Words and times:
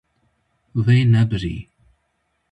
Wê 0.85 0.97
nebirî. 1.13 1.57